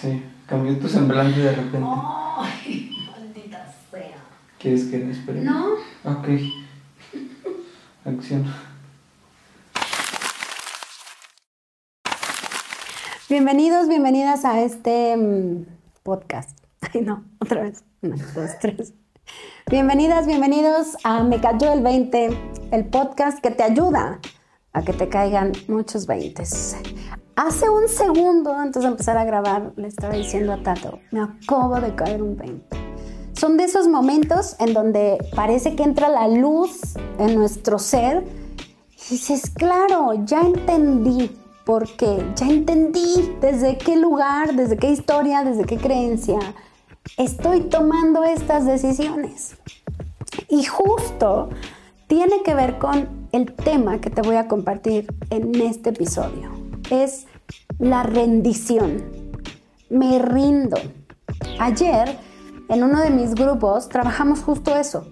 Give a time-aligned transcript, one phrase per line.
[0.00, 1.86] Sí, cambió tu semblante de repente.
[2.38, 4.16] Ay, maldita sea.
[4.58, 5.42] ¿Quieres que le espere?
[5.42, 5.74] No.
[6.04, 6.26] Ok.
[8.06, 8.46] Acción.
[13.28, 15.66] Bienvenidos, bienvenidas a este mm,
[16.02, 16.58] podcast.
[16.80, 17.84] Ay, no, otra vez.
[18.00, 18.94] Una, dos, tres.
[19.70, 22.30] Bienvenidas, bienvenidos a Me Cayó el 20,
[22.70, 24.18] el podcast que te ayuda
[24.72, 26.42] a que te caigan muchos 20.
[27.42, 31.80] Hace un segundo, antes de empezar a grabar, le estaba diciendo a Tato, me acabo
[31.80, 32.76] de caer un 20.
[33.32, 38.26] Son de esos momentos en donde parece que entra la luz en nuestro ser
[39.08, 45.42] y dices, claro, ya entendí por qué, ya entendí desde qué lugar, desde qué historia,
[45.42, 46.40] desde qué creencia
[47.16, 49.56] estoy tomando estas decisiones.
[50.50, 51.48] Y justo
[52.06, 56.50] tiene que ver con el tema que te voy a compartir en este episodio.
[56.90, 57.29] Es
[57.80, 59.02] la rendición.
[59.88, 60.76] Me rindo.
[61.58, 62.18] Ayer,
[62.68, 65.08] en uno de mis grupos, trabajamos justo eso.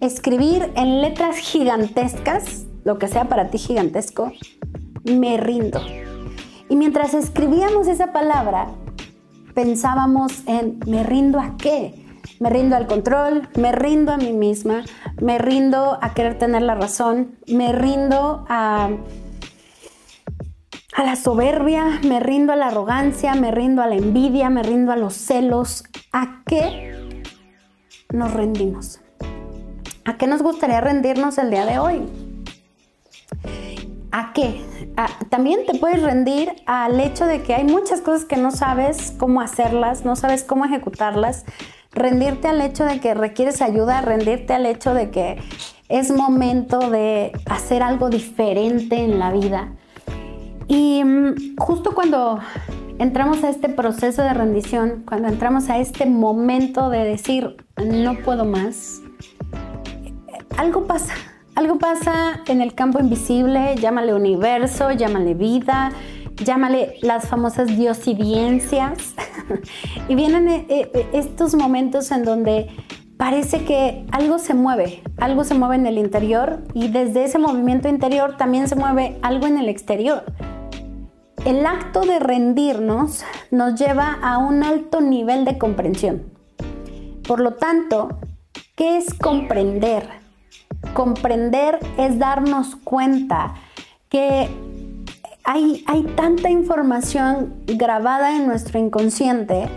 [0.00, 4.32] Escribir en letras gigantescas, lo que sea para ti gigantesco,
[5.04, 5.80] me rindo.
[6.68, 8.68] Y mientras escribíamos esa palabra,
[9.54, 12.04] pensábamos en me rindo a qué?
[12.40, 14.84] Me rindo al control, me rindo a mí misma,
[15.20, 18.90] me rindo a querer tener la razón, me rindo a,
[20.98, 24.90] a la soberbia, me rindo a la arrogancia, me rindo a la envidia, me rindo
[24.90, 25.84] a los celos.
[26.10, 27.22] ¿A qué
[28.12, 29.00] nos rendimos?
[30.04, 32.02] ¿A qué nos gustaría rendirnos el día de hoy?
[34.10, 34.60] ¿A qué?
[35.28, 39.40] también te puedes rendir al hecho de que hay muchas cosas que no sabes cómo
[39.40, 41.44] hacerlas, no sabes cómo ejecutarlas.
[41.92, 45.40] Rendirte al hecho de que requieres ayuda, rendirte al hecho de que
[45.88, 49.76] es momento de hacer algo diferente en la vida.
[50.68, 52.38] Y mm, justo cuando
[52.98, 58.44] entramos a este proceso de rendición, cuando entramos a este momento de decir, no puedo
[58.44, 59.00] más,
[60.56, 61.14] algo pasa
[61.58, 65.90] algo pasa en el campo invisible, llámale universo, llámale vida,
[66.36, 69.14] llámale las famosas diosidiencias.
[70.08, 72.68] y vienen eh, eh, estos momentos en donde
[73.16, 77.88] parece que algo se mueve, algo se mueve en el interior y desde ese movimiento
[77.88, 80.22] interior también se mueve algo en el exterior.
[81.48, 86.24] El acto de rendirnos nos lleva a un alto nivel de comprensión.
[87.26, 88.18] Por lo tanto,
[88.76, 90.06] ¿qué es comprender?
[90.92, 93.54] Comprender es darnos cuenta
[94.10, 94.50] que
[95.42, 99.70] hay, hay tanta información grabada en nuestro inconsciente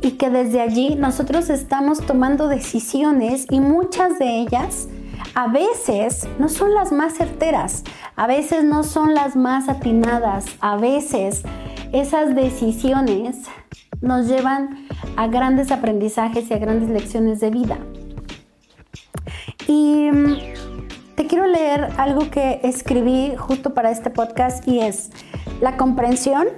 [0.00, 4.88] y que desde allí nosotros estamos tomando decisiones y muchas de ellas
[5.34, 7.84] a veces no son las más certeras,
[8.16, 11.42] a veces no son las más atinadas, a veces
[11.92, 13.46] esas decisiones
[14.00, 17.78] nos llevan a grandes aprendizajes y a grandes lecciones de vida.
[19.66, 20.36] Y mm,
[21.14, 25.10] te quiero leer algo que escribí justo para este podcast y es,
[25.60, 26.48] la comprensión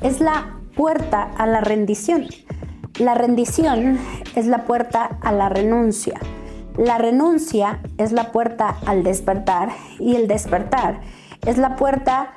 [0.00, 2.26] es la puerta a la rendición.
[2.98, 3.98] La rendición
[4.36, 6.20] es la puerta a la renuncia.
[6.76, 11.00] La renuncia es la puerta al despertar y el despertar
[11.46, 12.34] es la puerta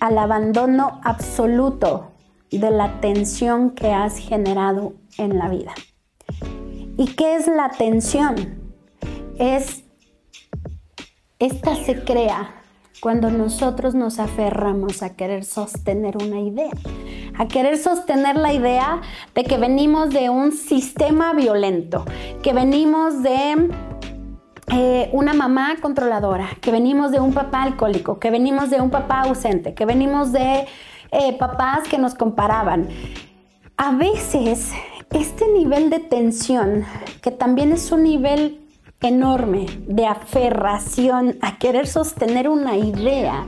[0.00, 2.12] al abandono absoluto
[2.50, 5.74] de la tensión que has generado en la vida.
[6.96, 8.60] ¿Y qué es la tensión?
[9.40, 9.84] es,
[11.38, 12.62] esta se crea
[13.00, 16.70] cuando nosotros nos aferramos a querer sostener una idea,
[17.40, 19.00] a querer sostener la idea
[19.34, 22.04] de que venimos de un sistema violento,
[22.42, 23.70] que venimos de
[24.70, 29.22] eh, una mamá controladora, que venimos de un papá alcohólico, que venimos de un papá
[29.22, 30.66] ausente, que venimos de
[31.12, 32.88] eh, papás que nos comparaban.
[33.78, 34.72] A veces
[35.10, 36.84] este nivel de tensión,
[37.22, 38.68] que también es un nivel
[39.00, 43.46] enorme de aferración a querer sostener una idea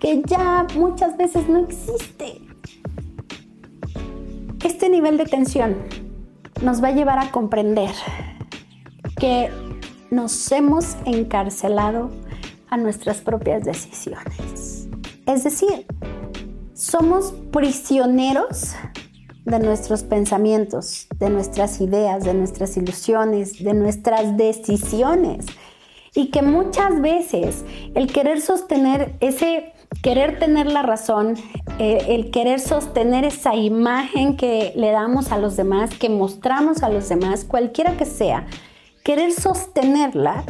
[0.00, 2.49] que ya muchas veces no existe.
[4.64, 5.76] Este nivel de tensión
[6.62, 7.90] nos va a llevar a comprender
[9.18, 9.50] que
[10.10, 12.10] nos hemos encarcelado
[12.68, 14.88] a nuestras propias decisiones.
[15.26, 15.86] Es decir,
[16.74, 18.74] somos prisioneros
[19.44, 25.46] de nuestros pensamientos, de nuestras ideas, de nuestras ilusiones, de nuestras decisiones.
[26.14, 27.64] Y que muchas veces
[27.94, 29.72] el querer sostener ese,
[30.02, 31.36] querer tener la razón,
[31.82, 36.90] eh, el querer sostener esa imagen que le damos a los demás, que mostramos a
[36.90, 38.44] los demás, cualquiera que sea,
[39.02, 40.44] querer sostenerla,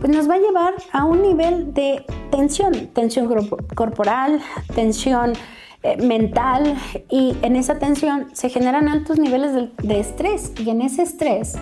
[0.00, 3.28] pues nos va a llevar a un nivel de tensión, tensión
[3.74, 4.40] corporal,
[4.74, 5.34] tensión
[5.82, 6.74] eh, mental
[7.10, 11.58] y en esa tensión se generan altos niveles de, de estrés y en ese estrés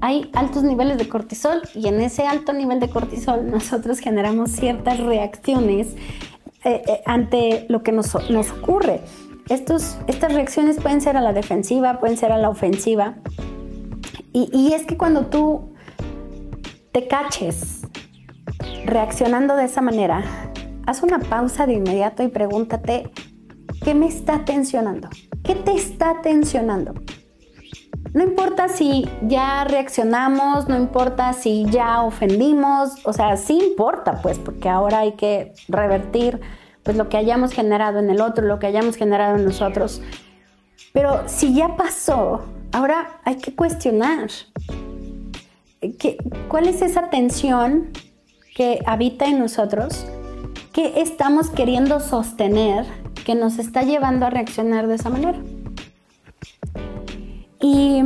[0.00, 5.00] hay altos niveles de cortisol y en ese alto nivel de cortisol nosotros generamos ciertas
[5.00, 5.96] reacciones
[6.64, 9.00] eh, eh, ante lo que nos, ocurre.
[9.48, 13.16] Estos, estas reacciones pueden ser a la defensiva, pueden ser a la ofensiva.
[14.34, 15.74] Y es que cuando tú
[16.90, 17.82] te caches
[18.86, 20.22] reaccionando de esa manera,
[20.86, 23.10] haz una pausa de inmediato y pregúntate,
[23.84, 25.08] ¿qué me está tensionando?
[25.42, 26.94] ¿Qué te está tensionando?
[28.12, 34.38] No importa si ya reaccionamos, no importa si ya ofendimos, o sea, sí importa, pues,
[34.38, 36.40] porque ahora hay que revertir
[36.82, 40.02] pues lo que hayamos generado en el otro, lo que hayamos generado en nosotros.
[40.92, 44.28] Pero si ya pasó, ahora hay que cuestionar.
[45.80, 46.18] ¿Qué,
[46.48, 47.90] ¿Cuál es esa tensión
[48.54, 50.06] que habita en nosotros?
[50.72, 52.84] ¿Qué estamos queriendo sostener
[53.24, 55.38] que nos está llevando a reaccionar de esa manera?
[57.62, 58.02] Y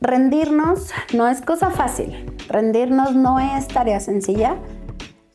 [0.00, 4.56] rendirnos no es cosa fácil, rendirnos no es tarea sencilla,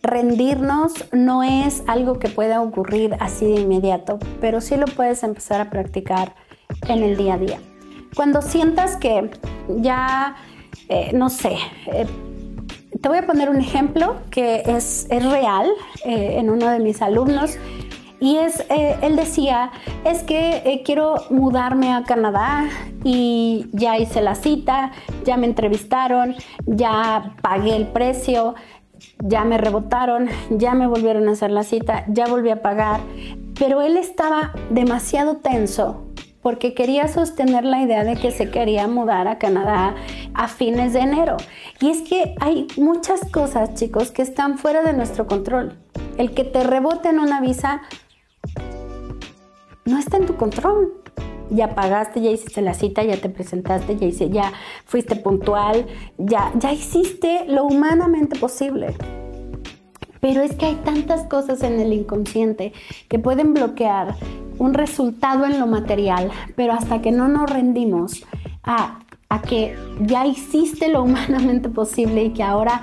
[0.01, 5.59] rendirnos no es algo que pueda ocurrir así de inmediato, pero sí lo puedes empezar
[5.59, 6.33] a practicar
[6.87, 7.59] en el día a día.
[8.15, 9.29] Cuando sientas que
[9.67, 10.37] ya,
[10.87, 12.07] eh, no sé, eh,
[13.01, 15.69] te voy a poner un ejemplo que es, es real
[16.05, 17.57] eh, en uno de mis alumnos.
[18.19, 19.71] Y es, eh, él decía,
[20.03, 22.67] es que eh, quiero mudarme a Canadá
[23.03, 24.91] y ya hice la cita,
[25.23, 26.35] ya me entrevistaron,
[26.65, 28.55] ya pagué el precio,
[29.19, 33.01] ya me rebotaron, ya me volvieron a hacer la cita, ya volví a pagar.
[33.59, 36.07] Pero él estaba demasiado tenso
[36.41, 39.95] porque quería sostener la idea de que se quería mudar a Canadá
[40.33, 41.35] a fines de enero.
[41.81, 45.77] Y es que hay muchas cosas, chicos, que están fuera de nuestro control.
[46.17, 47.81] El que te reboten una visa
[49.87, 50.93] no está en tu control.
[51.49, 54.51] Ya pagaste, ya hiciste la cita, ya te presentaste, ya, hice, ya
[54.85, 55.87] fuiste puntual,
[56.17, 58.95] ya, ya hiciste lo humanamente posible.
[60.19, 62.73] Pero es que hay tantas cosas en el inconsciente
[63.07, 64.15] que pueden bloquear
[64.57, 68.25] un resultado en lo material, pero hasta que no nos rendimos
[68.63, 68.99] a,
[69.29, 72.81] a que ya hiciste lo humanamente posible y que ahora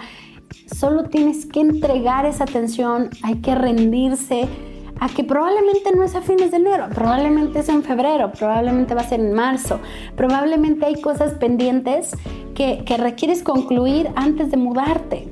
[0.75, 4.49] solo tienes que entregar esa atención, hay que rendirse
[5.01, 9.03] a que probablemente no es a fines de enero, probablemente es en febrero, probablemente va
[9.03, 9.81] a ser en marzo,
[10.17, 12.13] probablemente hay cosas pendientes
[12.55, 15.29] que, que requieres concluir antes de mudarte.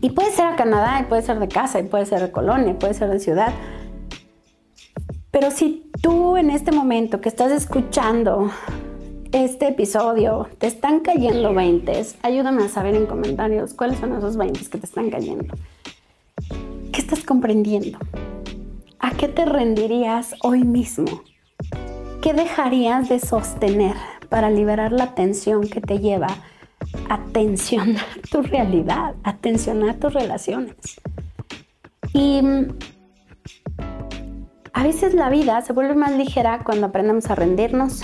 [0.00, 2.78] Y puede ser a Canadá, y puede ser de casa, y puede ser de colonia,
[2.78, 3.52] puede ser de ciudad.
[5.30, 8.50] Pero si tú en este momento que estás escuchando
[9.32, 14.60] este episodio te están cayendo 20, ayúdame a saber en comentarios cuáles son esos 20
[14.68, 15.54] que te están cayendo.
[16.92, 17.98] ¿Qué estás comprendiendo?
[19.22, 21.22] ¿A qué te rendirías hoy mismo?
[22.20, 23.94] ¿Qué dejarías de sostener
[24.28, 26.26] para liberar la tensión que te lleva
[27.08, 30.74] a tensionar tu realidad, a tensionar tus relaciones?
[32.12, 32.40] Y
[34.72, 38.02] a veces la vida se vuelve más ligera cuando aprendemos a rendirnos,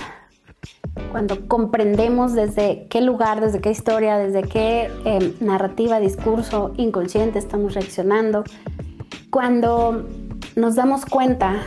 [1.10, 7.74] cuando comprendemos desde qué lugar, desde qué historia, desde qué eh, narrativa, discurso inconsciente estamos
[7.74, 8.44] reaccionando,
[9.30, 10.06] cuando
[10.58, 11.62] nos damos cuenta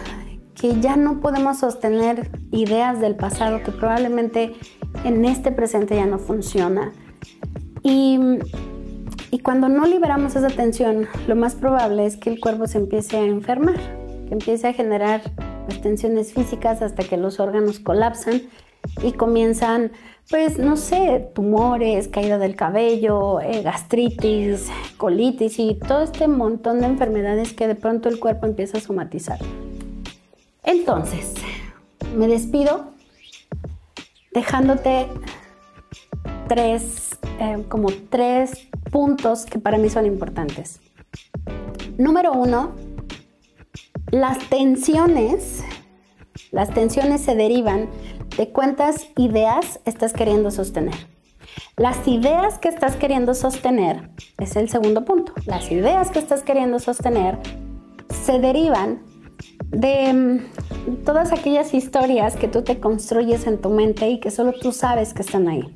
[0.54, 4.54] que ya no podemos sostener ideas del pasado que probablemente
[5.06, 6.92] en este presente ya no funciona.
[7.84, 8.20] Y,
[9.32, 13.18] y cuando no liberamos esa tensión, lo más probable es que el cuerpo se empiece
[13.18, 13.78] a enfermar,
[14.28, 15.22] que empiece a generar
[15.82, 18.42] tensiones físicas hasta que los órganos colapsan
[19.04, 19.92] y comienzan
[20.32, 26.86] pues no sé, tumores, caída del cabello, eh, gastritis, colitis y todo este montón de
[26.86, 29.40] enfermedades que de pronto el cuerpo empieza a somatizar.
[30.64, 31.34] Entonces,
[32.16, 32.94] me despido
[34.34, 35.08] dejándote
[36.48, 40.80] tres, eh, como tres puntos que para mí son importantes.
[41.98, 42.72] Número uno,
[44.12, 45.62] las tensiones,
[46.52, 47.90] las tensiones se derivan
[48.38, 50.96] de cuántas ideas estás queriendo sostener.
[51.78, 55.34] Las ideas que estás queriendo sostener es el segundo punto.
[55.46, 57.40] Las ideas que estás queriendo sostener
[58.24, 59.02] se derivan
[59.70, 64.54] de mm, todas aquellas historias que tú te construyes en tu mente y que solo
[64.54, 65.76] tú sabes que están ahí.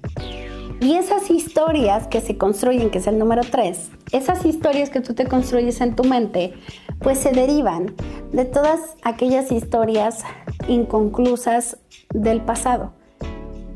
[0.81, 5.13] Y esas historias que se construyen, que es el número 3, esas historias que tú
[5.13, 6.53] te construyes en tu mente,
[6.99, 7.95] pues se derivan
[8.33, 10.23] de todas aquellas historias
[10.67, 11.77] inconclusas
[12.13, 12.93] del pasado.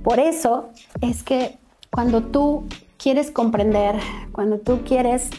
[0.04, 0.70] Por eso
[1.02, 1.58] es que
[1.92, 2.66] cuando tú
[2.98, 3.96] quieres comprender,
[4.32, 5.30] cuando tú quieres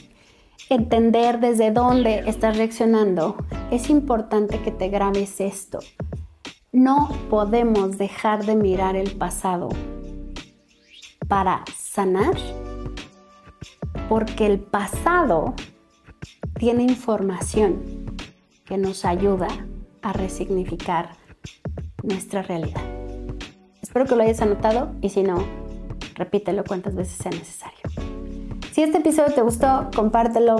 [0.68, 3.36] entender desde dónde estás reaccionando,
[3.70, 5.78] es importante que te grabes esto.
[6.72, 9.68] No podemos dejar de mirar el pasado
[11.26, 12.36] para sanar,
[14.08, 15.54] porque el pasado
[16.58, 17.82] tiene información
[18.64, 19.48] que nos ayuda
[20.02, 21.19] a resignificar
[22.02, 22.82] nuestra realidad.
[23.82, 25.44] Espero que lo hayas anotado y si no,
[26.14, 27.78] repítelo cuantas veces sea necesario.
[28.72, 30.56] Si este episodio te gustó, compártelo,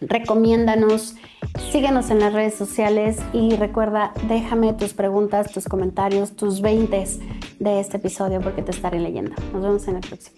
[0.00, 1.16] recomiéndanos,
[1.70, 7.04] síguenos en las redes sociales y recuerda, déjame tus preguntas, tus comentarios, tus 20
[7.60, 9.34] de este episodio porque te estaré leyendo.
[9.52, 10.36] Nos vemos en el próximo.